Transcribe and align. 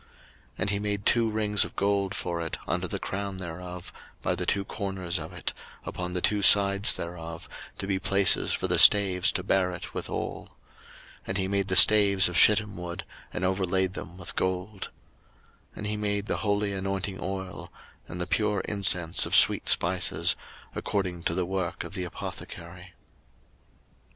02:037:027 0.01 0.09
And 0.57 0.69
he 0.71 0.79
made 0.79 1.05
two 1.05 1.29
rings 1.29 1.63
of 1.63 1.75
gold 1.75 2.15
for 2.15 2.41
it 2.41 2.57
under 2.67 2.87
the 2.87 2.97
crown 2.97 3.37
thereof, 3.37 3.93
by 4.23 4.33
the 4.33 4.47
two 4.47 4.65
corners 4.65 5.19
of 5.19 5.31
it, 5.31 5.53
upon 5.85 6.13
the 6.13 6.21
two 6.21 6.41
sides 6.41 6.95
thereof, 6.95 7.47
to 7.77 7.85
be 7.85 7.99
places 7.99 8.51
for 8.51 8.67
the 8.67 8.79
staves 8.79 9.31
to 9.31 9.43
bear 9.43 9.69
it 9.71 9.93
withal. 9.93 10.57
02:037:028 11.27 11.27
And 11.27 11.37
he 11.37 11.47
made 11.47 11.67
the 11.67 11.75
staves 11.75 12.27
of 12.27 12.35
shittim 12.35 12.77
wood, 12.77 13.03
and 13.31 13.45
overlaid 13.45 13.93
them 13.93 14.17
with 14.17 14.35
gold. 14.35 14.89
02:037:029 15.75 15.77
And 15.77 15.85
he 15.85 15.97
made 15.97 16.25
the 16.25 16.37
holy 16.37 16.73
anointing 16.73 17.19
oil, 17.21 17.71
and 18.07 18.19
the 18.19 18.25
pure 18.25 18.61
incense 18.61 19.27
of 19.27 19.35
sweet 19.35 19.69
spices, 19.69 20.35
according 20.73 21.21
to 21.25 21.35
the 21.35 21.45
work 21.45 21.83
of 21.83 21.93
the 21.93 22.05
apothecary. 22.05 22.93